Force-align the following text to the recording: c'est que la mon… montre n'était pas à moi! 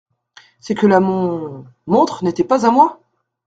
c'est 0.59 0.73
que 0.73 0.87
la 0.87 0.99
mon… 0.99 1.63
montre 1.85 2.23
n'était 2.23 2.43
pas 2.43 2.65
à 2.65 2.71
moi! 2.71 3.03